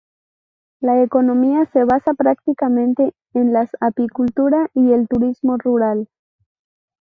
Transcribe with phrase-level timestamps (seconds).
[0.79, 6.07] La economía se basa prácticamente en las apicultura y el turismo rural.